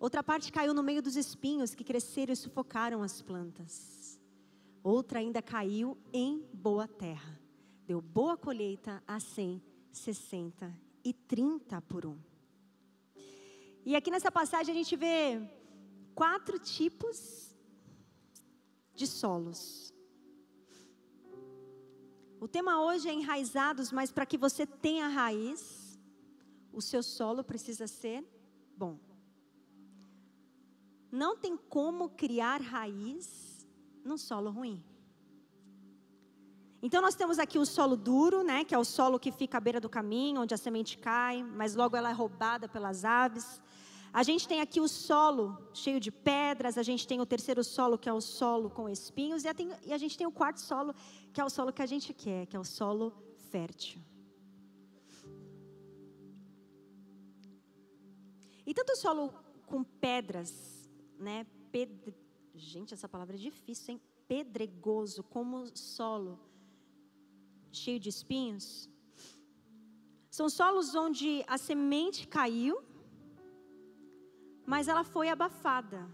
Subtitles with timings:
[0.00, 4.20] Outra parte caiu no meio dos espinhos que cresceram e sufocaram as plantas.
[4.82, 7.38] Outra ainda caiu em boa terra.
[7.84, 10.72] Deu boa colheita a 100, 60
[11.04, 12.16] e 30 por um.
[13.84, 15.40] E aqui nessa passagem a gente vê
[16.14, 17.56] quatro tipos
[18.94, 19.92] de solos.
[22.40, 25.98] O tema hoje é enraizados, mas para que você tenha raiz,
[26.72, 28.24] o seu solo precisa ser
[28.76, 29.07] bom.
[31.10, 33.66] Não tem como criar raiz
[34.04, 34.82] num solo ruim.
[36.80, 39.60] Então nós temos aqui o solo duro, né, que é o solo que fica à
[39.60, 43.60] beira do caminho, onde a semente cai, mas logo ela é roubada pelas aves.
[44.12, 47.98] A gente tem aqui o solo cheio de pedras, a gente tem o terceiro solo,
[47.98, 49.48] que é o solo com espinhos, e
[49.92, 50.94] a, gente tem o quarto solo,
[51.32, 53.12] que é o solo que a gente quer, que é o solo
[53.50, 54.00] fértil.
[58.64, 59.34] E tanto o solo
[59.66, 60.77] com pedras
[61.18, 61.46] né,
[62.54, 64.00] gente, essa palavra é difícil, hein?
[64.26, 66.38] Pedregoso, como solo
[67.72, 68.88] cheio de espinhos.
[70.30, 72.82] São solos onde a semente caiu,
[74.66, 76.08] mas ela foi abafada.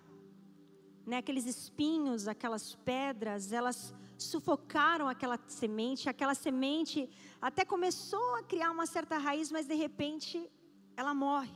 [1.06, 6.08] Né, aqueles espinhos, aquelas pedras, elas sufocaram aquela semente.
[6.08, 7.10] Aquela semente
[7.40, 10.50] até começou a criar uma certa raiz, mas de repente
[10.96, 11.52] ela morre.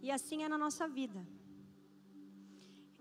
[0.00, 1.26] E assim é na nossa vida.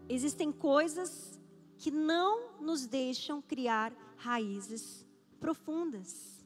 [0.10, 1.40] Existem coisas
[1.78, 5.06] que não nos deixam criar raízes
[5.40, 6.46] profundas.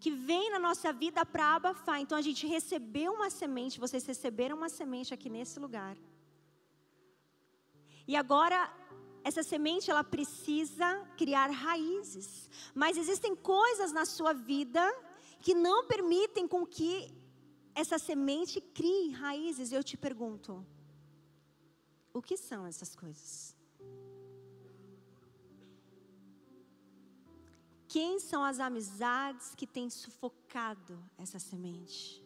[0.00, 2.00] Que vem na nossa vida para abafar.
[2.00, 5.96] Então a gente recebeu uma semente, vocês receberam uma semente aqui nesse lugar.
[8.06, 8.72] E agora
[9.22, 12.48] essa semente ela precisa criar raízes.
[12.74, 14.82] Mas existem coisas na sua vida
[15.40, 17.12] que não permitem com que
[17.80, 19.70] essa semente crie raízes.
[19.70, 20.66] Eu te pergunto:
[22.12, 23.56] o que são essas coisas?
[27.86, 32.22] Quem são as amizades que têm sufocado essa semente?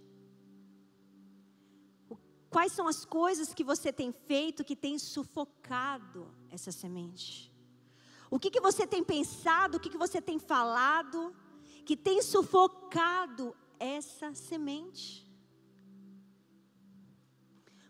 [2.50, 7.50] Quais são as coisas que você tem feito que tem sufocado essa semente?
[8.30, 11.34] O que, que você tem pensado, o que, que você tem falado
[11.84, 15.21] que tem sufocado essa semente?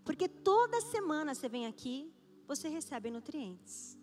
[0.05, 2.13] Porque toda semana você vem aqui,
[2.47, 3.97] você recebe nutrientes.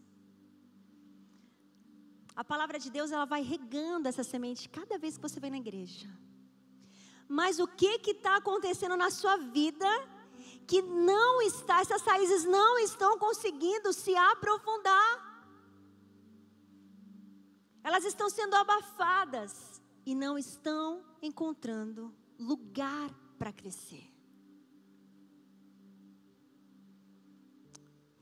[2.35, 5.57] A palavra de Deus ela vai regando essa semente cada vez que você vem na
[5.57, 6.07] igreja.
[7.27, 9.87] Mas o que que está acontecendo na sua vida
[10.65, 15.11] que não está, essas raízes não estão conseguindo se aprofundar?
[17.83, 24.18] Elas estão sendo abafadas e não estão encontrando lugar para crescer.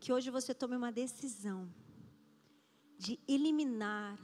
[0.08, 1.70] Que hoje você tome uma decisão
[2.98, 4.18] de eliminar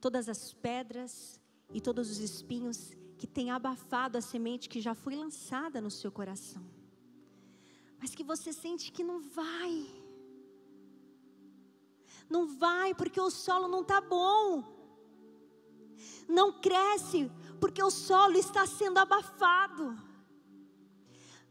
[0.00, 1.40] todas as pedras
[1.72, 6.10] e todos os espinhos que têm abafado a semente que já foi lançada no seu
[6.10, 6.68] coração,
[8.00, 9.86] mas que você sente que não vai,
[12.28, 14.64] não vai porque o solo não está bom,
[16.28, 17.30] não cresce
[17.60, 19.96] porque o solo está sendo abafado.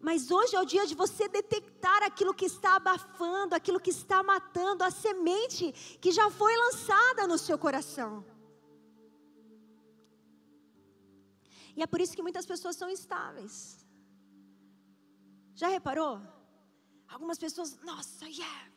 [0.08, 4.22] Mas hoje é o dia de você detectar aquilo que está abafando, aquilo que está
[4.22, 5.72] matando, a semente
[6.02, 8.12] que já foi lançada no seu coração.
[11.78, 13.56] E é por isso que muitas pessoas são instáveis.
[15.56, 16.22] Já reparou?
[17.08, 18.70] Algumas pessoas, nossa, yeah,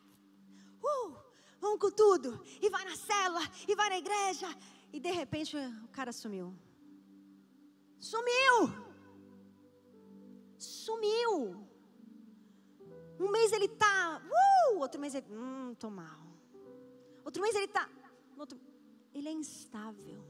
[0.81, 1.17] uh,
[1.59, 4.47] vamos com tudo, e vai na célula, e vai na igreja,
[4.93, 6.55] e de repente o cara sumiu.
[7.99, 8.86] Sumiu!
[10.57, 11.67] Sumiu.
[13.19, 16.25] Um mês ele tá, uh, outro mês ele, hum, tô mal.
[17.25, 17.89] Outro mês ele tá,
[18.37, 18.59] outro,
[19.13, 20.23] ele é instável.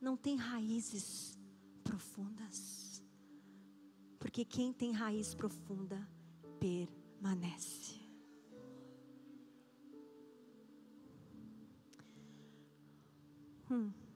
[0.00, 1.38] Não tem raízes
[1.82, 3.02] profundas.
[4.18, 6.08] Porque quem tem raiz profunda
[6.60, 7.98] permanece.
[13.70, 14.07] Hum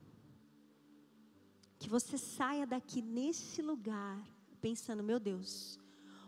[1.92, 4.18] você saia daqui nesse lugar
[4.62, 5.78] pensando: meu Deus,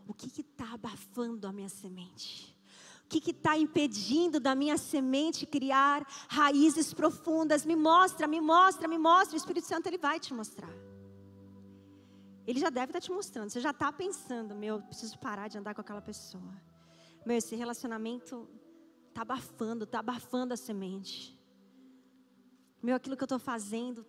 [0.06, 2.54] o que está abafando a minha semente?
[3.04, 7.64] O que está impedindo da minha semente criar raízes profundas?
[7.64, 9.34] Me mostra, me mostra, me mostra.
[9.34, 10.74] O Espírito Santo ele vai te mostrar.
[12.46, 13.48] Ele já deve estar tá te mostrando.
[13.48, 16.54] Você já está pensando, meu, preciso parar de andar com aquela pessoa.
[17.24, 18.46] Meu, esse relacionamento
[19.08, 21.38] está abafando, está abafando a semente.
[22.82, 24.04] Meu, aquilo que eu estou fazendo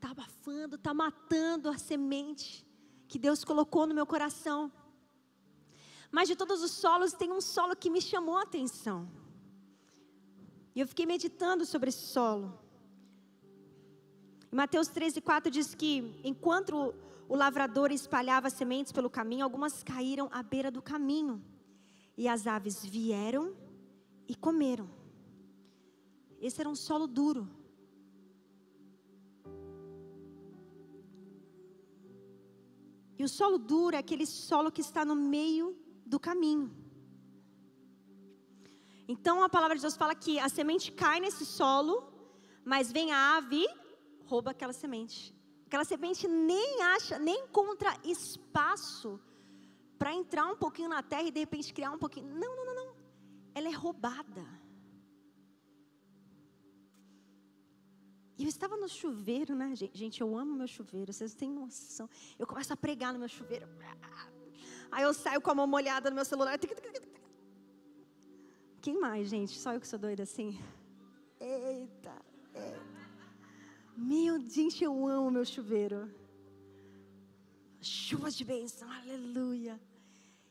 [0.00, 2.66] está abafando, está matando a semente
[3.06, 4.72] que Deus colocou no meu coração.
[6.10, 9.06] Mas de todos os solos, tem um solo que me chamou a atenção.
[10.74, 12.58] E eu fiquei meditando sobre esse solo.
[14.50, 16.94] Mateus 13, 4 diz que enquanto
[17.28, 21.44] o lavrador espalhava sementes pelo caminho, algumas caíram à beira do caminho.
[22.16, 23.54] E as aves vieram
[24.26, 24.88] e comeram.
[26.40, 27.59] Esse era um solo duro.
[33.20, 35.66] E o solo duro é aquele solo que está no meio
[36.06, 36.74] do caminho.
[39.06, 41.94] Então a palavra de Deus fala que a semente cai nesse solo,
[42.64, 43.62] mas vem a ave,
[44.24, 45.34] rouba aquela semente.
[45.66, 49.20] Aquela semente nem acha, nem encontra espaço
[49.98, 52.26] para entrar um pouquinho na terra e de repente criar um pouquinho.
[52.26, 52.94] Não, não, não, não.
[53.54, 54.46] Ela é roubada.
[58.40, 59.74] E eu estava no chuveiro, né?
[59.92, 62.08] Gente, eu amo meu chuveiro, vocês têm noção.
[62.38, 63.68] Eu começo a pregar no meu chuveiro.
[64.90, 66.58] Aí eu saio com a mão molhada no meu celular.
[68.80, 69.58] Quem mais, gente?
[69.58, 70.58] Só eu que sou doida assim?
[71.38, 72.16] Eita,
[72.54, 72.82] eita.
[73.94, 76.10] Meu, gente, eu amo meu chuveiro.
[77.82, 79.78] Chuvas de bênção, aleluia.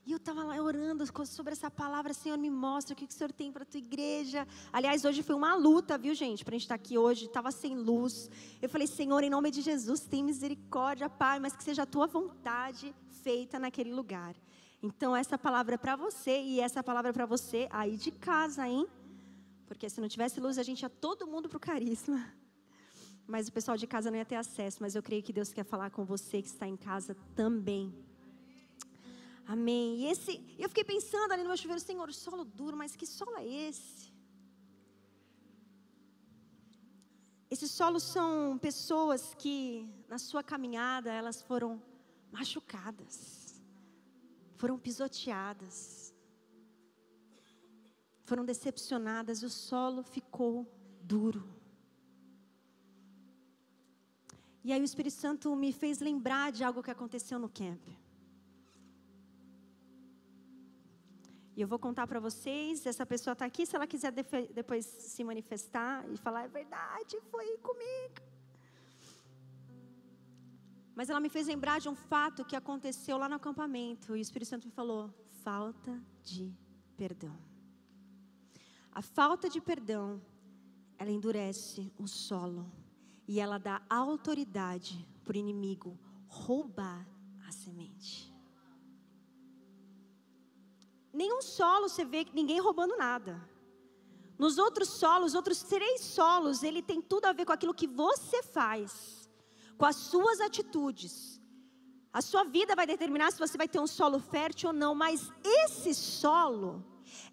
[0.10, 3.32] E eu estava lá orando sobre essa palavra, Senhor, me mostra o que o Senhor
[3.32, 4.48] tem para a tua igreja.
[4.74, 7.28] Aliás, hoje foi uma luta, viu, gente, para a gente estar tá aqui hoje.
[7.28, 8.28] Estava sem luz.
[8.60, 12.08] Eu falei, Senhor, em nome de Jesus, tem misericórdia, Pai, mas que seja a tua
[12.08, 12.92] vontade
[13.22, 14.36] feita naquele lugar.
[14.82, 18.68] Então, essa palavra é para você e essa palavra é para você aí de casa,
[18.68, 18.88] hein?
[19.68, 22.34] Porque se não tivesse luz, a gente ia todo mundo para o carisma.
[23.28, 24.80] Mas o pessoal de casa não ia ter acesso.
[24.82, 28.09] Mas eu creio que Deus quer falar com você que está em casa também.
[29.54, 29.88] Amém.
[30.02, 33.36] E esse, eu fiquei pensando ali no meu chuveiro, Senhor, solo duro, mas que solo
[33.36, 34.14] é esse?
[37.50, 41.82] Esses solos são pessoas que na sua caminhada elas foram
[42.32, 43.16] machucadas,
[44.56, 46.14] foram pisoteadas,
[48.24, 50.54] foram decepcionadas o solo ficou
[51.02, 51.44] duro.
[54.64, 57.82] E aí o Espírito Santo me fez lembrar de algo que aconteceu no camp.
[61.60, 65.26] E eu vou contar para vocês, essa pessoa está aqui, se ela quiser depois se
[65.26, 68.22] manifestar e falar, é verdade, foi comigo.
[70.96, 74.16] Mas ela me fez lembrar de um fato que aconteceu lá no acampamento.
[74.16, 75.14] E o Espírito Santo me falou:
[75.44, 76.56] falta de
[76.96, 77.38] perdão.
[78.94, 80.22] A falta de perdão,
[80.98, 82.72] ela endurece o solo.
[83.28, 87.06] E ela dá autoridade para o inimigo roubar
[87.46, 88.29] a semente.
[91.22, 93.34] Nenhum solo você vê ninguém roubando nada.
[94.44, 98.42] Nos outros solos, outros três solos, ele tem tudo a ver com aquilo que você
[98.42, 99.30] faz,
[99.78, 101.42] com as suas atitudes.
[102.14, 105.30] A sua vida vai determinar se você vai ter um solo fértil ou não, mas
[105.44, 106.86] esse solo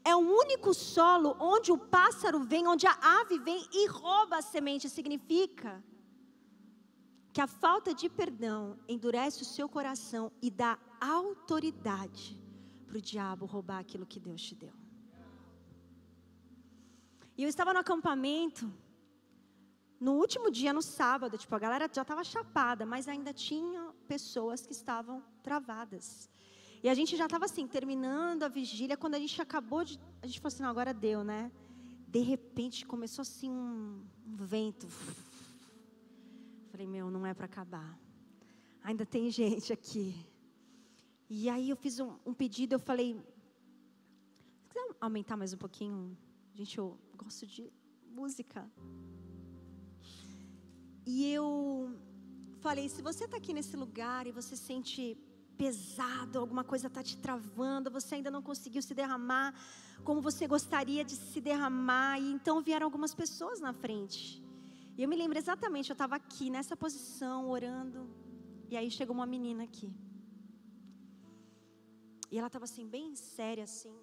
[0.04, 4.42] é o único solo onde o pássaro vem, onde a ave vem e rouba a
[4.42, 4.90] semente.
[4.90, 5.80] Significa
[7.32, 12.45] que a falta de perdão endurece o seu coração e dá autoridade
[12.86, 14.72] para o diabo roubar aquilo que Deus te deu.
[17.36, 18.72] E eu estava no acampamento,
[20.00, 24.66] no último dia, no sábado, tipo, a galera já estava chapada, mas ainda tinha pessoas
[24.66, 26.30] que estavam travadas.
[26.82, 29.98] E a gente já estava assim, terminando a vigília, quando a gente acabou de.
[30.22, 31.50] A gente falou assim, não, agora deu, né?
[32.06, 34.86] De repente começou assim um, um vento.
[36.70, 37.98] Falei, meu, não é para acabar.
[38.82, 40.14] Ainda tem gente aqui.
[41.28, 43.14] E aí eu fiz um, um pedido, eu falei,
[44.60, 46.16] se quiser aumentar mais um pouquinho,
[46.54, 47.72] gente, eu gosto de
[48.08, 48.70] música.
[51.04, 51.96] E eu
[52.60, 55.16] falei, se você está aqui nesse lugar e você sente
[55.56, 59.54] pesado, alguma coisa está te travando, você ainda não conseguiu se derramar
[60.04, 64.42] como você gostaria de se derramar, e então vieram algumas pessoas na frente.
[64.96, 68.08] E eu me lembro exatamente, eu estava aqui nessa posição, orando,
[68.70, 69.90] e aí chegou uma menina aqui.
[72.30, 73.94] E ela estava assim, bem séria, assim.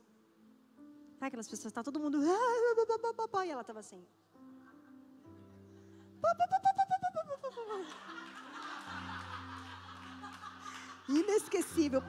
[1.16, 2.20] Sabe aquelas pessoas, tá todo mundo.
[3.46, 4.06] E ela estava assim.
[11.10, 12.02] Inesquecível.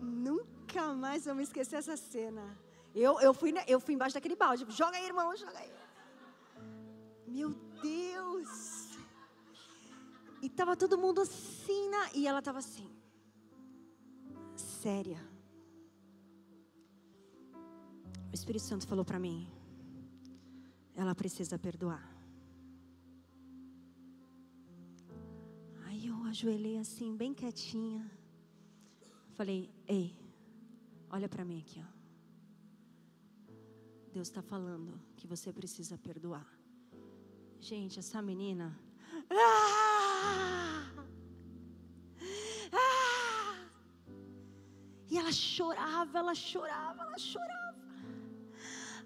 [0.00, 2.58] Nunca mais vou me esquecer essa cena.
[2.94, 4.66] Eu, eu, fui, eu fui embaixo daquele balde.
[4.68, 5.72] Joga aí, irmão, joga aí.
[7.26, 7.50] Meu
[7.82, 8.73] Deus!
[10.44, 12.86] E tava todo mundo assim, na, e ela tava assim.
[14.54, 15.18] Séria.
[18.30, 19.50] O Espírito Santo falou para mim:
[20.94, 22.04] ela precisa perdoar.
[25.86, 28.04] Aí eu ajoelhei assim, bem quietinha.
[29.32, 30.14] Falei: Ei,
[31.08, 31.90] olha para mim aqui, ó.
[34.12, 36.46] Deus está falando que você precisa perdoar.
[37.58, 38.78] Gente, essa menina.
[39.30, 39.93] Ah!
[42.72, 43.56] Ah!
[45.10, 47.78] E ela chorava, ela chorava, ela chorava.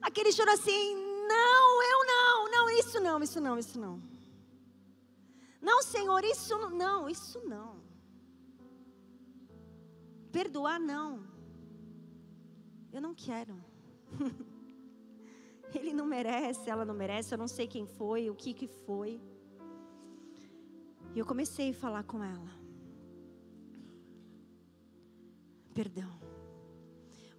[0.01, 0.95] Aquele choro assim:
[1.27, 4.03] não, eu não, não, isso não, isso não, isso não.
[5.61, 7.83] Não, Senhor, isso não, isso não.
[10.33, 11.27] Perdoar não.
[12.93, 13.57] Eu não quero.
[15.75, 19.21] Ele não merece, ela não merece, eu não sei quem foi, o que que foi.
[21.15, 22.51] E eu comecei a falar com ela.
[25.75, 26.19] Perdão.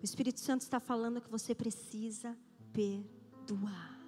[0.01, 2.37] O Espírito Santo está falando que você precisa
[2.71, 3.99] perdoar.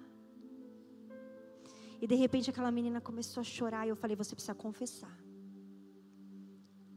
[2.00, 5.16] E de repente aquela menina começou a chorar e eu falei: você precisa confessar.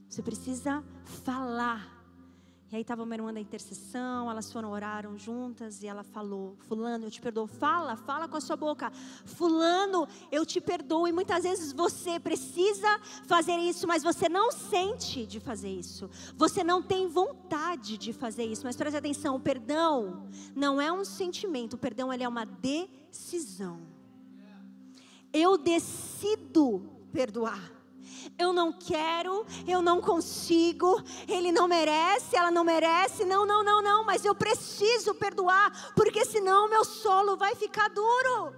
[0.10, 0.84] Você precisa
[1.26, 1.95] falar.
[2.72, 7.06] E aí estava uma irmã da intercessão, elas foram oraram juntas e ela falou: Fulano,
[7.06, 7.46] eu te perdoo.
[7.46, 8.92] Fala, fala com a sua boca.
[9.24, 11.08] Fulano, eu te perdoo.
[11.08, 16.10] E muitas vezes você precisa fazer isso, mas você não sente de fazer isso.
[16.36, 18.64] Você não tem vontade de fazer isso.
[18.66, 23.80] Mas preste atenção: o perdão não é um sentimento, o perdão é uma decisão.
[25.32, 27.76] Eu decido perdoar
[28.38, 33.82] eu não quero, eu não consigo, ele não merece, ela não merece, não, não, não,
[33.82, 38.56] não, mas eu preciso perdoar, porque senão meu solo vai ficar duro.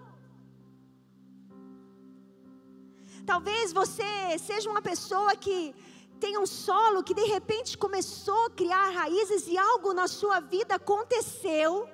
[3.25, 5.75] Talvez você seja uma pessoa que
[6.19, 10.75] tem um solo que de repente começou a criar raízes e algo na sua vida
[10.75, 11.87] aconteceu.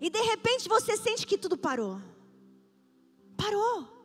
[0.00, 2.00] E de repente você sente que tudo parou.
[3.36, 3.97] Parou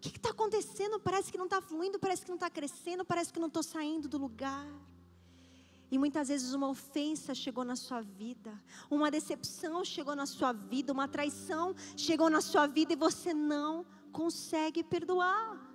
[0.00, 1.00] que está acontecendo?
[1.00, 4.08] Parece que não está fluindo, parece que não está crescendo, parece que não estou saindo
[4.08, 4.66] do lugar.
[5.90, 8.60] E muitas vezes uma ofensa chegou na sua vida,
[8.90, 13.86] uma decepção chegou na sua vida, uma traição chegou na sua vida e você não
[14.12, 15.66] consegue perdoar.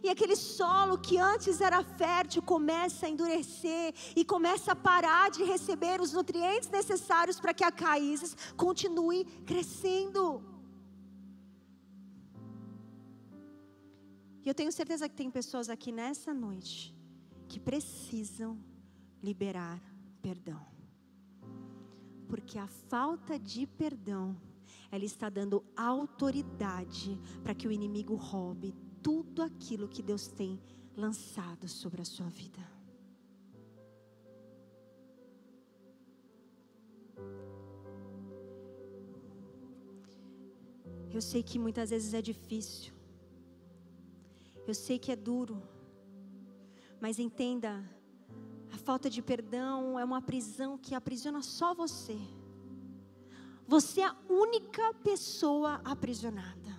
[0.00, 5.42] E aquele solo que antes era fértil começa a endurecer e começa a parar de
[5.42, 10.57] receber os nutrientes necessários para que a raízes continue crescendo.
[14.48, 16.96] E eu tenho certeza que tem pessoas aqui nessa noite
[17.46, 18.58] que precisam
[19.22, 19.78] liberar
[20.22, 20.66] perdão.
[22.26, 24.34] Porque a falta de perdão,
[24.90, 30.58] ela está dando autoridade para que o inimigo roube tudo aquilo que Deus tem
[30.96, 32.66] lançado sobre a sua vida.
[41.12, 42.97] Eu sei que muitas vezes é difícil.
[44.68, 45.62] Eu sei que é duro,
[47.00, 47.82] mas entenda:
[48.70, 52.18] a falta de perdão é uma prisão que aprisiona só você.
[53.66, 56.76] Você é a única pessoa aprisionada.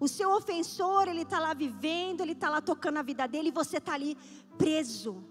[0.00, 3.52] O seu ofensor, ele está lá vivendo, ele está lá tocando a vida dele, e
[3.52, 4.16] você está ali
[4.56, 5.22] preso.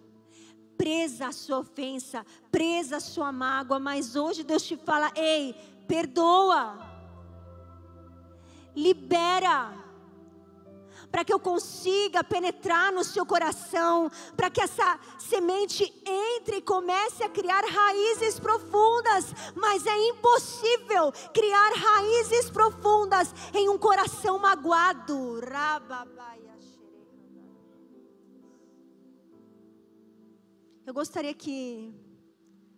[0.78, 5.56] Presa a sua ofensa, presa a sua mágoa, mas hoje Deus te fala: ei,
[5.88, 6.78] perdoa,
[8.76, 9.81] libera
[11.12, 17.24] para que eu consiga penetrar no seu coração, para que essa semente entre e comece
[17.24, 19.26] a criar raízes profundas,
[19.56, 25.42] mas é impossível criar raízes profundas em um coração magoado.
[30.86, 31.94] Eu gostaria que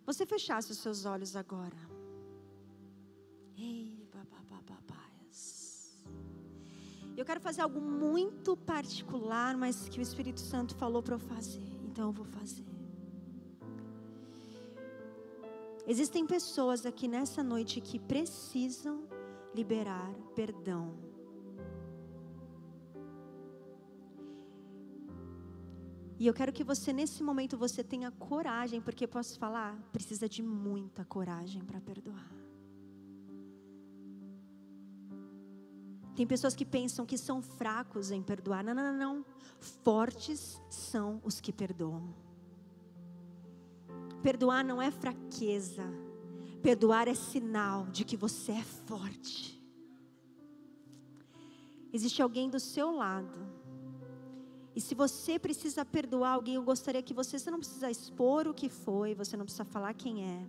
[0.04, 1.94] você fechasse os seus olhos agora.
[7.16, 11.62] Eu quero fazer algo muito particular, mas que o Espírito Santo falou para eu fazer.
[11.84, 12.64] Então eu vou fazer.
[15.86, 19.06] Existem pessoas aqui nessa noite que precisam
[19.54, 20.94] liberar perdão.
[26.18, 30.42] E eu quero que você nesse momento você tenha coragem, porque posso falar, precisa de
[30.42, 32.43] muita coragem para perdoar.
[36.14, 38.62] Tem pessoas que pensam que são fracos em perdoar.
[38.64, 39.24] Não, não, não, não.
[39.58, 42.14] Fortes são os que perdoam.
[44.22, 45.84] perdoar não é fraqueza,
[46.62, 49.62] perdoar é sinal de que você é forte.
[51.92, 53.38] Existe alguém do seu lado.
[54.74, 58.54] E se você precisa perdoar alguém, eu gostaria que você, você não precisa expor o
[58.54, 60.46] que foi, você não precisa falar quem é.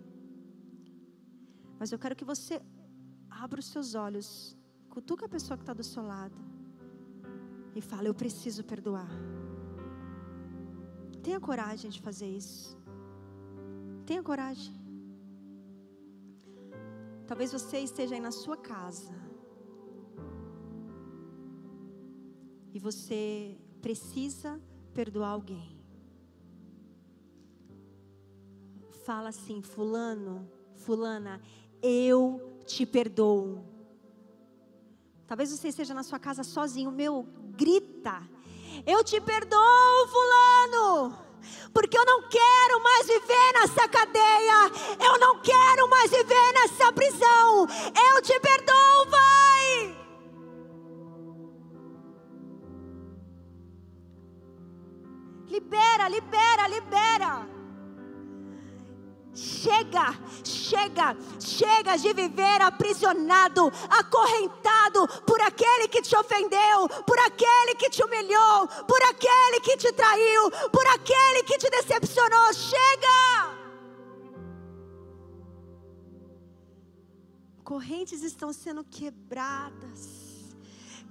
[1.78, 2.60] Mas eu quero que você
[3.30, 4.56] abra os seus olhos,
[4.96, 6.38] cutuca a pessoa que está do seu lado
[7.74, 9.10] e fala: Eu preciso perdoar.
[11.22, 12.78] Tenha coragem de fazer isso.
[14.06, 14.74] Tenha coragem.
[17.26, 19.12] Talvez você esteja aí na sua casa.
[22.72, 24.58] E você precisa
[24.94, 25.78] perdoar alguém.
[29.04, 31.40] Fala assim, fulano, fulana,
[31.82, 33.75] eu te perdoo.
[35.26, 38.22] Talvez você esteja na sua casa sozinho, meu, grita.
[38.86, 41.26] Eu te perdoo, fulano
[41.72, 47.66] porque eu não quero mais viver nessa cadeia, eu não quero mais viver nessa prisão.
[48.14, 49.96] Eu te perdoo, vai.
[55.48, 57.55] Libera, libera, libera.
[59.36, 67.90] Chega, chega, chega de viver aprisionado, acorrentado por aquele que te ofendeu, por aquele que
[67.90, 72.50] te humilhou, por aquele que te traiu, por aquele que te decepcionou.
[72.54, 73.54] Chega!
[77.62, 80.25] Correntes estão sendo quebradas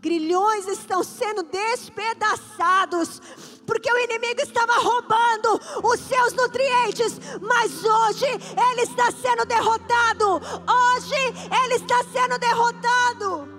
[0.06, 3.20] grilhões estão sendo despedaçados,
[3.66, 8.28] porque o inimigo estava roubando os seus nutrientes, mas hoje
[8.70, 10.36] ele está sendo derrotado.
[10.36, 11.16] Hoje
[11.64, 13.56] ele está sendo derrotado.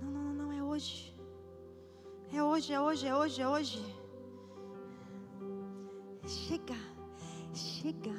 [0.00, 1.14] Não, não, não, é hoje.
[2.34, 4.01] É hoje, é hoje, é hoje, é hoje.
[6.32, 6.74] Chega,
[7.52, 8.16] chega,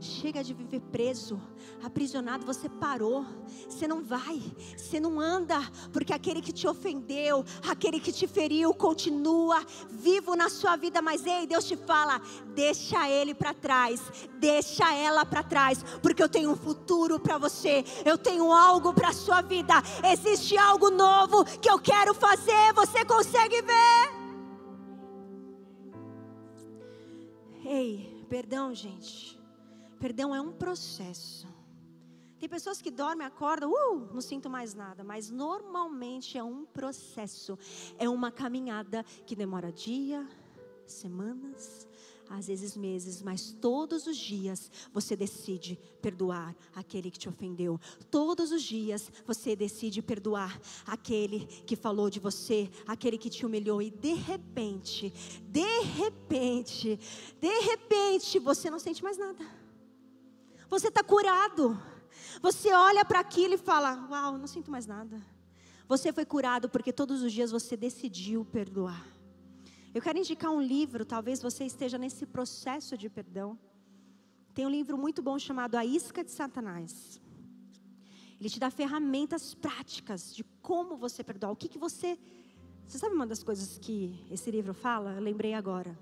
[0.00, 1.40] chega de viver preso,
[1.84, 2.44] aprisionado.
[2.44, 3.24] Você parou,
[3.68, 4.42] você não vai,
[4.76, 5.60] você não anda,
[5.92, 11.00] porque aquele que te ofendeu, aquele que te feriu, continua vivo na sua vida.
[11.00, 12.20] Mas ei, Deus te fala:
[12.56, 14.00] deixa ele para trás,
[14.40, 19.12] deixa ela para trás, porque eu tenho um futuro para você, eu tenho algo para
[19.12, 19.74] sua vida.
[20.12, 22.72] Existe algo novo que eu quero fazer.
[22.74, 24.13] Você consegue ver?
[27.64, 29.40] Ei, perdão, gente.
[29.98, 31.48] Perdão é um processo.
[32.38, 37.58] Tem pessoas que dormem, acordam, uh, não sinto mais nada, mas normalmente é um processo,
[37.96, 40.28] é uma caminhada que demora dia,
[40.84, 41.88] semanas,
[42.28, 47.80] às vezes meses, mas todos os dias você decide perdoar aquele que te ofendeu.
[48.10, 53.80] Todos os dias você decide perdoar aquele que falou de você, aquele que te humilhou
[53.82, 55.12] e de repente,
[55.48, 56.98] de repente,
[57.40, 59.44] de repente você não sente mais nada.
[60.68, 61.80] Você está curado.
[62.42, 65.20] Você olha para aquilo e fala: Uau, não sinto mais nada.
[65.86, 69.13] Você foi curado porque todos os dias você decidiu perdoar.
[69.94, 73.56] Eu quero indicar um livro, talvez você esteja nesse processo de perdão.
[74.52, 77.20] Tem um livro muito bom chamado A Isca de Satanás.
[78.40, 81.52] Ele te dá ferramentas práticas de como você perdoar.
[81.52, 82.18] O que, que você.
[82.88, 85.12] Você sabe uma das coisas que esse livro fala?
[85.12, 85.96] Eu lembrei agora.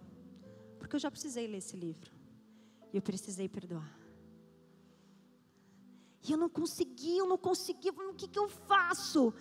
[0.78, 2.10] Porque eu já precisei ler esse livro.
[2.94, 3.94] E eu precisei perdoar.
[6.26, 7.90] E eu não consegui, eu não consegui.
[7.90, 9.34] O que, que eu faço?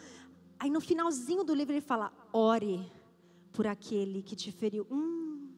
[0.59, 2.91] Aí no finalzinho do livro ele fala: ore
[3.51, 4.87] por aquele que te feriu.
[4.89, 5.49] Hum.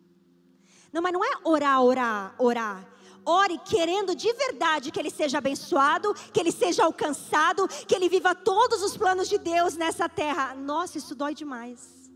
[0.91, 2.93] Não, mas não é orar, orar, orar.
[3.25, 8.36] Ore querendo de verdade que ele seja abençoado, que ele seja alcançado, que ele viva
[8.36, 10.53] todos os planos de Deus nessa terra.
[10.53, 12.12] Nossa, isso dói demais.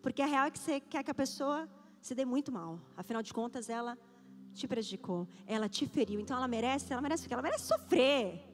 [0.00, 1.68] Porque a real é que você quer que a pessoa
[2.00, 2.80] se dê muito mal.
[2.96, 3.98] Afinal de contas, ela
[4.54, 6.20] te prejudicou, ela te feriu.
[6.20, 7.34] Então ela merece, ela merece o quê?
[7.34, 8.44] Ela merece sofrer.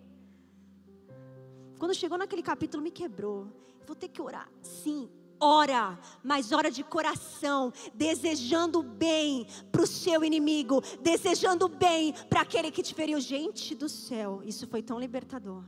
[1.78, 3.46] Quando chegou naquele capítulo, me quebrou.
[3.86, 4.48] Vou ter que orar.
[4.62, 5.10] Sim,
[5.44, 12.70] ora, mas ora de coração, desejando bem para o seu inimigo, desejando bem para aquele
[12.70, 13.20] que te feriu.
[13.20, 15.62] Gente do céu, isso foi tão libertador.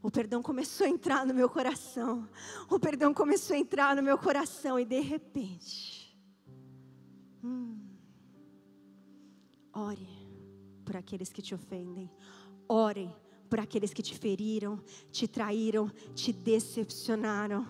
[0.00, 2.28] O perdão começou a entrar no meu coração.
[2.70, 6.16] O perdão começou a entrar no meu coração e de repente,
[7.42, 7.76] hum,
[9.74, 10.08] ore
[10.84, 12.08] por aqueles que te ofendem.
[12.68, 13.12] Ore
[13.50, 17.66] por aqueles que te feriram, te traíram, te decepcionaram.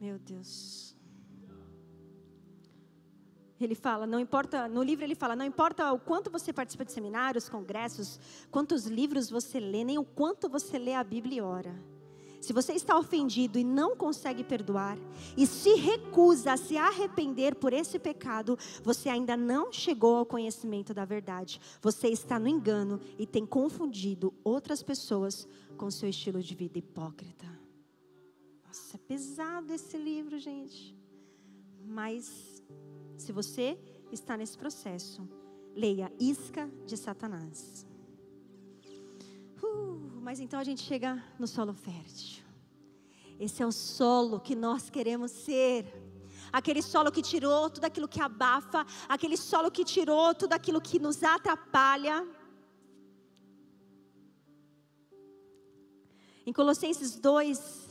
[0.00, 0.96] Meu Deus.
[3.60, 6.92] Ele fala, não importa, no livro ele fala, não importa o quanto você participa de
[6.92, 8.18] seminários, congressos,
[8.50, 11.74] quantos livros você lê, nem o quanto você lê a Bíblia e ora.
[12.40, 14.96] Se você está ofendido e não consegue perdoar,
[15.36, 20.94] e se recusa a se arrepender por esse pecado, você ainda não chegou ao conhecimento
[20.94, 21.60] da verdade.
[21.82, 27.59] Você está no engano e tem confundido outras pessoas com seu estilo de vida hipócrita.
[28.70, 30.96] Nossa, é pesado esse livro, gente.
[31.84, 32.62] Mas,
[33.18, 33.76] se você
[34.12, 35.28] está nesse processo,
[35.74, 37.84] leia Isca de Satanás.
[39.60, 42.44] Uh, mas então a gente chega no solo fértil.
[43.40, 45.84] Esse é o solo que nós queremos ser.
[46.52, 51.00] Aquele solo que tirou tudo aquilo que abafa, aquele solo que tirou tudo aquilo que
[51.00, 52.24] nos atrapalha.
[56.46, 57.89] Em Colossenses 2,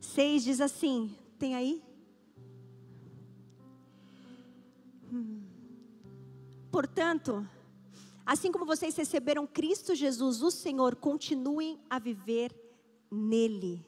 [0.00, 1.82] 6 diz assim: tem aí?
[5.12, 5.42] Hum.
[6.70, 7.46] Portanto,
[8.28, 12.54] Assim como vocês receberam Cristo Jesus, o Senhor, continuem a viver
[13.10, 13.82] nele.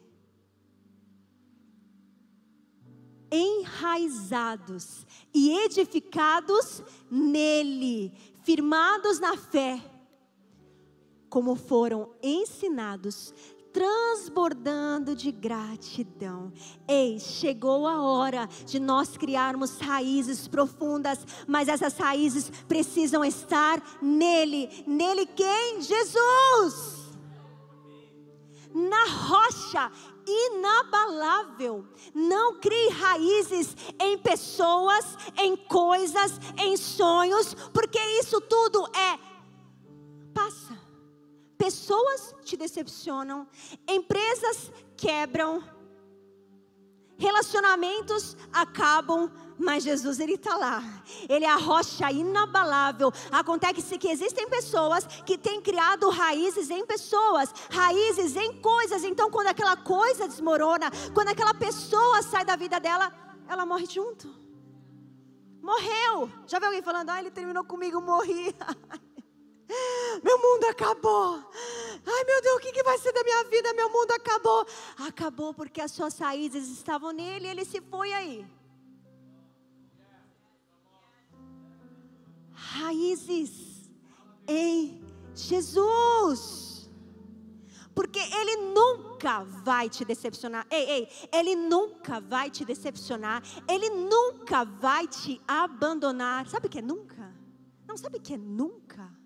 [3.31, 9.79] Enraizados e edificados nele, firmados na fé,
[11.29, 13.35] como foram ensinados,
[13.71, 16.51] transbordando de gratidão.
[16.87, 24.83] Ei, chegou a hora de nós criarmos raízes profundas, mas essas raízes precisam estar nele.
[24.85, 25.81] Nele quem?
[25.81, 27.01] Jesus.
[28.73, 29.91] Na rocha
[30.25, 31.85] inabalável.
[32.13, 39.31] Não crie raízes em pessoas, em coisas, em sonhos, porque isso tudo é
[40.33, 40.80] passa
[41.61, 43.47] Pessoas te decepcionam,
[43.87, 45.63] empresas quebram,
[47.19, 50.81] relacionamentos acabam, mas Jesus ele está lá.
[51.29, 53.13] Ele é a rocha inabalável.
[53.31, 59.03] Acontece que existem pessoas que têm criado raízes em pessoas, raízes em coisas.
[59.03, 63.13] Então, quando aquela coisa desmorona, quando aquela pessoa sai da vida dela,
[63.47, 64.33] ela morre junto.
[65.61, 66.27] Morreu.
[66.47, 67.11] Já viu alguém falando?
[67.11, 68.55] Ah, ele terminou comigo, morri.
[70.23, 71.39] Meu mundo acabou.
[72.05, 73.73] Ai meu Deus, o que, que vai ser da minha vida?
[73.73, 74.65] Meu mundo acabou.
[74.97, 78.45] Acabou porque as suas raízes estavam nele e ele se foi aí.
[82.53, 83.89] Raízes
[84.47, 85.01] em
[85.35, 86.89] Jesus.
[87.93, 90.65] Porque Ele nunca vai te decepcionar.
[90.69, 93.43] Ei, ei, Ele nunca vai te decepcionar.
[93.67, 96.47] Ele nunca vai te abandonar.
[96.47, 97.33] Sabe o que é nunca?
[97.85, 99.20] Não sabe o que é nunca?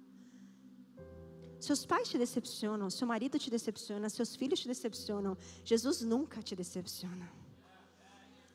[1.66, 5.36] Seus pais te decepcionam, seu marido te decepciona, seus filhos te decepcionam.
[5.64, 7.28] Jesus nunca te decepciona.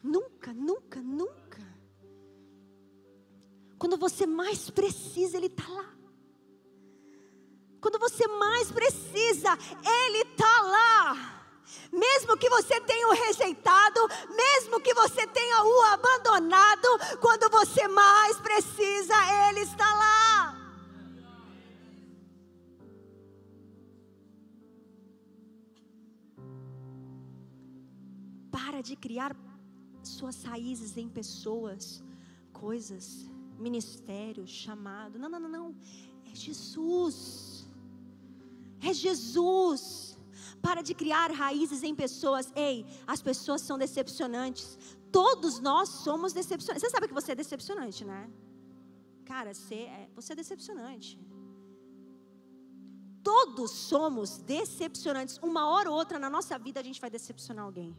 [0.01, 1.63] Nunca, nunca, nunca.
[3.77, 5.89] Quando você mais precisa, Ele está lá.
[7.81, 11.37] Quando você mais precisa, Ele está lá.
[11.91, 14.01] Mesmo que você tenha o rejeitado,
[14.43, 16.89] mesmo que você tenha o abandonado,
[17.21, 19.15] quando você mais precisa,
[19.49, 20.20] Ele está lá.
[28.81, 29.37] Para de criar
[30.03, 32.03] suas raízes em pessoas,
[32.51, 35.19] coisas, ministério, chamado.
[35.19, 35.77] Não, não, não, não.
[36.33, 37.69] É Jesus.
[38.81, 40.17] É Jesus.
[40.63, 42.51] Para de criar raízes em pessoas.
[42.57, 44.79] Ei, as pessoas são decepcionantes.
[45.13, 46.83] Todos nós somos decepcionantes.
[46.83, 48.31] Você sabe que você é decepcionante, né?
[49.27, 51.21] Cara, você é, você é decepcionante.
[53.23, 55.37] Todos somos decepcionantes.
[55.43, 57.95] Uma hora ou outra na nossa vida a gente vai decepcionar alguém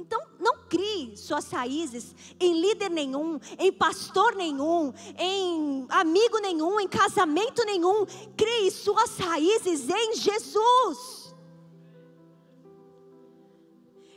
[0.00, 6.88] Então, não crie suas raízes em líder nenhum, em pastor nenhum, em amigo nenhum, em
[6.88, 8.06] casamento nenhum.
[8.34, 11.34] Crie suas raízes em Jesus.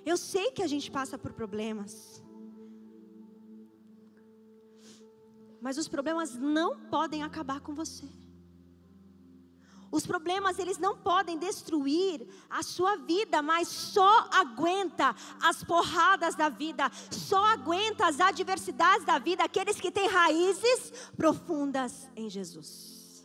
[0.06, 2.24] Eu sei que a gente passa por problemas.
[5.60, 8.08] Mas os problemas não podem acabar com você.
[9.94, 16.50] Os problemas eles não podem destruir a sua vida, mas só aguenta as porradas da
[16.50, 23.24] vida, só aguenta as adversidades da vida aqueles que têm raízes profundas em Jesus.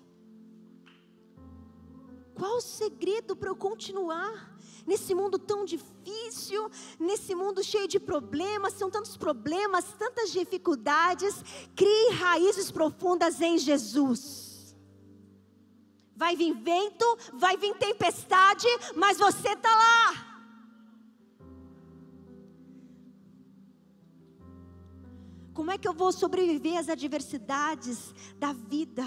[2.35, 4.55] Qual o segredo para eu continuar
[4.87, 11.35] nesse mundo tão difícil, nesse mundo cheio de problemas, são tantos problemas, tantas dificuldades?
[11.75, 14.48] Crie raízes profundas em Jesus.
[16.19, 20.29] Vai vir vento, vai vir tempestade, mas você está lá.
[25.55, 29.07] Como é que eu vou sobreviver às adversidades da vida?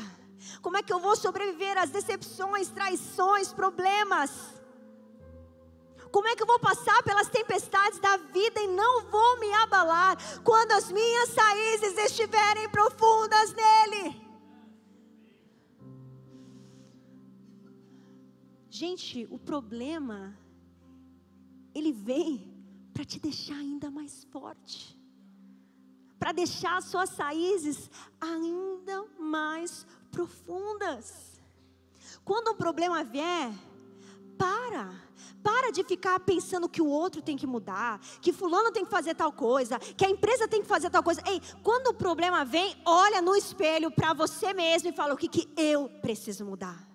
[0.61, 4.31] Como é que eu vou sobreviver às decepções, traições, problemas?
[6.13, 10.15] Como é que eu vou passar pelas tempestades da vida e não vou me abalar
[10.45, 14.30] quando as minhas raízes estiverem profundas nele?
[18.81, 20.35] Gente, o problema
[21.71, 22.51] ele vem
[22.91, 24.97] para te deixar ainda mais forte,
[26.17, 31.39] para deixar suas raízes ainda mais profundas.
[32.25, 33.53] Quando um problema vier,
[34.35, 34.99] para.
[35.43, 39.13] Para de ficar pensando que o outro tem que mudar, que fulano tem que fazer
[39.13, 41.21] tal coisa, que a empresa tem que fazer tal coisa.
[41.27, 45.27] Ei, quando o problema vem, olha no espelho para você mesmo e fala o que,
[45.27, 46.90] que eu preciso mudar.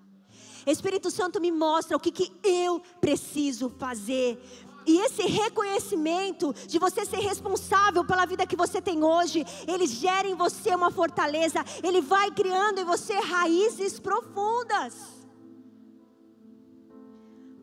[0.67, 4.39] Espírito Santo me mostra o que, que eu preciso fazer.
[4.87, 10.29] E esse reconhecimento de você ser responsável pela vida que você tem hoje, ele gera
[10.29, 14.95] em você uma fortaleza, ele vai criando em você raízes profundas.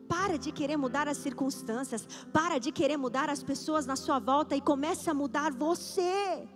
[0.06, 4.54] Para de querer mudar as circunstâncias, para de querer mudar as pessoas na sua volta
[4.54, 6.46] e comece a mudar você.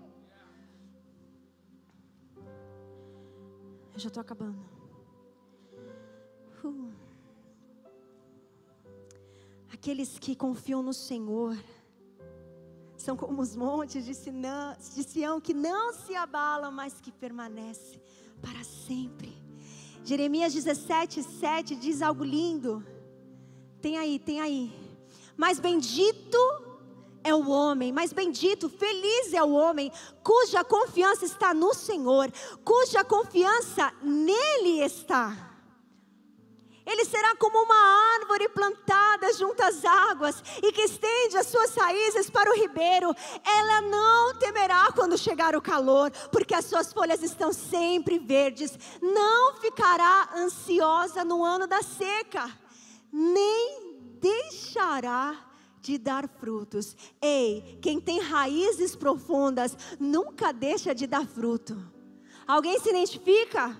[3.94, 4.77] Eu já estou acabando.
[6.64, 6.90] Uh.
[9.72, 11.56] Aqueles que confiam no Senhor
[12.96, 18.00] são como os montes de, Sinã, de Sião que não se abalam, mas que permanecem
[18.42, 19.36] para sempre.
[20.04, 22.84] Jeremias 17, 7 diz algo lindo.
[23.80, 24.72] Tem aí, tem aí.
[25.36, 26.38] Mas bendito
[27.22, 29.92] é o homem, mas bendito, feliz é o homem
[30.24, 32.32] cuja confiança está no Senhor,
[32.64, 35.47] cuja confiança nele está.
[36.88, 42.30] Ele será como uma árvore plantada junto às águas e que estende as suas raízes
[42.30, 43.14] para o ribeiro.
[43.44, 48.78] Ela não temerá quando chegar o calor, porque as suas folhas estão sempre verdes.
[49.02, 52.50] Não ficará ansiosa no ano da seca
[53.12, 55.46] nem deixará
[55.80, 56.96] de dar frutos.
[57.20, 61.76] Ei, quem tem raízes profundas nunca deixa de dar fruto.
[62.46, 63.76] Alguém se identifica?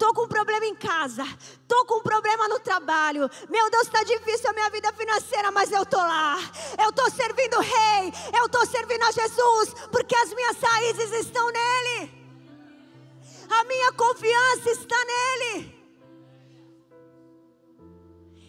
[0.00, 1.22] Tô com um problema em casa,
[1.68, 3.28] tô com um problema no trabalho.
[3.50, 6.38] Meu Deus, está difícil a minha vida financeira, mas eu tô lá.
[6.82, 8.10] Eu tô servindo o Rei,
[8.40, 12.10] eu tô servindo a Jesus, porque as minhas raízes estão nele.
[13.50, 15.78] A minha confiança está nele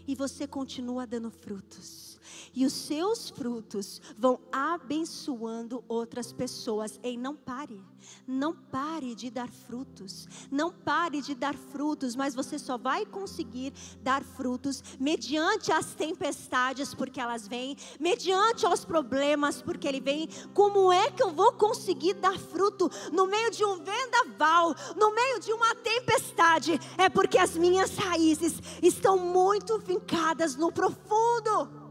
[0.08, 2.11] e você continua dando frutos.
[2.54, 7.00] E os seus frutos vão abençoando outras pessoas.
[7.04, 7.82] Ei, não pare.
[8.28, 10.28] Não pare de dar frutos.
[10.50, 16.94] Não pare de dar frutos, mas você só vai conseguir dar frutos mediante as tempestades,
[16.94, 20.28] porque elas vêm, mediante os problemas, porque ele vem.
[20.54, 25.40] Como é que eu vou conseguir dar fruto no meio de um vendaval, no meio
[25.40, 26.80] de uma tempestade?
[26.98, 31.91] É porque as minhas raízes estão muito fincadas no profundo.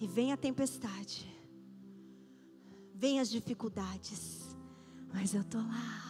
[0.00, 1.38] E vem a tempestade
[2.98, 4.56] vem as dificuldades,
[5.14, 6.02] mas eu estou lá.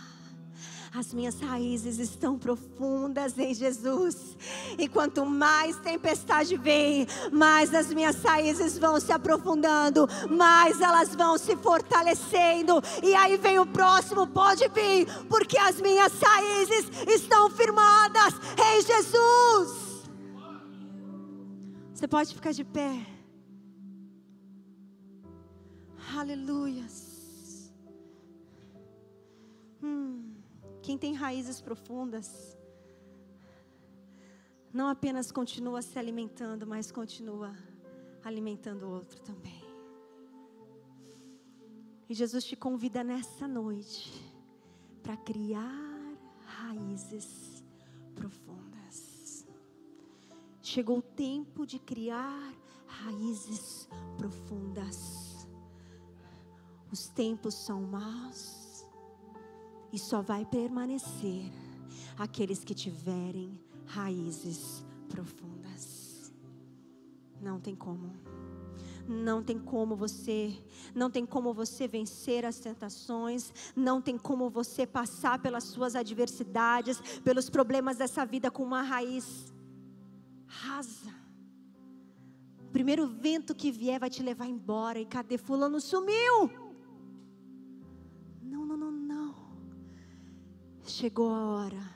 [0.95, 4.39] As minhas raízes estão profundas em Jesus.
[4.79, 11.37] E quanto mais tempestade vem, mais as minhas raízes vão se aprofundando, mais elas vão
[11.37, 12.83] se fortalecendo.
[13.03, 20.09] E aí vem o próximo, pode vir, porque as minhas raízes estão firmadas em Jesus.
[21.93, 23.18] Você pode ficar de pé.
[26.19, 27.73] Aleluias.
[29.81, 30.35] Hum,
[30.83, 32.59] quem tem raízes profundas,
[34.73, 37.57] não apenas continua se alimentando, mas continua
[38.25, 39.63] alimentando o outro também.
[42.09, 44.11] E Jesus te convida nessa noite
[45.05, 47.63] para criar raízes
[48.17, 49.47] profundas.
[50.61, 52.53] Chegou o tempo de criar
[52.89, 55.28] raízes profundas.
[56.91, 58.85] Os tempos são maus
[59.93, 61.51] e só vai permanecer
[62.17, 66.33] aqueles que tiverem raízes profundas.
[67.41, 68.13] Não tem como.
[69.07, 70.63] Não tem como você,
[70.95, 77.01] não tem como você vencer as tentações, não tem como você passar pelas suas adversidades,
[77.25, 79.51] pelos problemas dessa vida com uma raiz
[80.47, 81.15] rasa.
[82.61, 86.68] O primeiro vento que vier vai te levar embora e cadê fulano sumiu?
[90.99, 91.95] Chegou a hora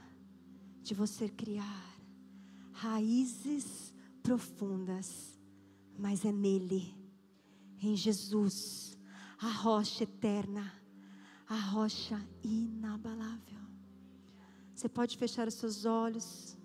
[0.80, 1.98] de você criar
[2.72, 5.36] raízes profundas,
[5.98, 6.94] mas é nele,
[7.80, 8.96] em Jesus,
[9.38, 10.72] a rocha eterna,
[11.48, 13.60] a rocha inabalável.
[14.74, 16.56] Você pode fechar os seus olhos.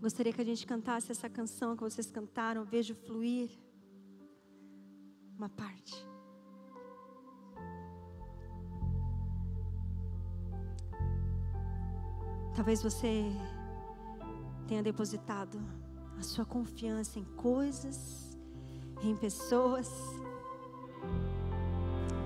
[0.00, 3.50] Gostaria que a gente cantasse essa canção que vocês cantaram, Vejo Fluir.
[5.36, 6.05] Uma parte.
[12.56, 13.30] Talvez você
[14.66, 15.60] tenha depositado
[16.18, 18.34] a sua confiança em coisas,
[19.02, 19.92] em pessoas.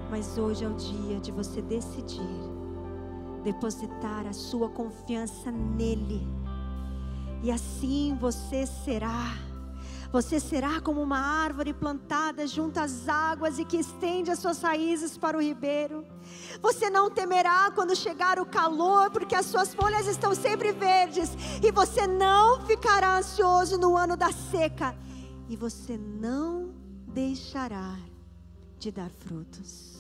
[0.09, 2.23] Mas hoje é o dia de você decidir
[3.43, 6.21] depositar a sua confiança nele.
[7.43, 9.35] E assim você será
[10.13, 15.17] você será como uma árvore plantada junto às águas e que estende as suas raízes
[15.17, 16.05] para o ribeiro.
[16.61, 21.31] Você não temerá quando chegar o calor, porque as suas folhas estão sempre verdes.
[21.63, 24.97] E você não ficará ansioso no ano da seca.
[25.49, 26.75] E você não
[27.07, 27.97] deixará
[28.79, 30.00] de dar frutos.